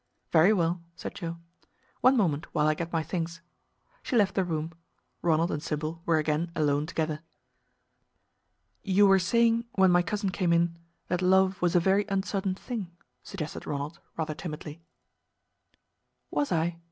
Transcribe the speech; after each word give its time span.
"Very 0.31 0.51
well," 0.51 0.81
said 0.95 1.13
Joe. 1.13 1.37
"One 1.99 2.17
moment, 2.17 2.47
while 2.55 2.65
I 2.67 2.73
get 2.73 2.91
my 2.91 3.03
things." 3.03 3.39
She 4.01 4.15
left 4.15 4.33
the 4.33 4.43
room. 4.43 4.73
Ronald 5.21 5.51
and 5.51 5.61
Sybil 5.61 6.01
were 6.07 6.17
again 6.17 6.51
alone 6.55 6.87
together. 6.87 7.21
"You 8.81 9.05
were 9.05 9.19
saying 9.19 9.65
when 9.73 9.91
my 9.91 10.01
cousin 10.01 10.31
came 10.31 10.53
in, 10.53 10.75
that 11.07 11.21
love 11.21 11.61
was 11.61 11.75
a 11.75 11.79
very 11.79 12.05
uncertain 12.09 12.55
thing," 12.55 12.89
suggested 13.21 13.67
Ronald, 13.67 13.99
rather 14.17 14.33
timidly. 14.33 14.81
"Was 16.31 16.51
I?" 16.51 16.79